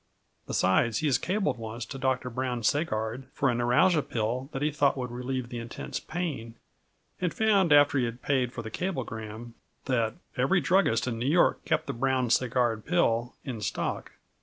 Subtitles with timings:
[0.47, 2.31] Besides he has cabled once to Dr.
[2.31, 6.55] Brown Sequard for a neuralgia pill that he thought would relieve the intense pain,
[7.19, 9.53] and found after he had paid for the cablegram
[9.85, 14.13] that every druggist in New York kept the Brown Sequard pill in stock.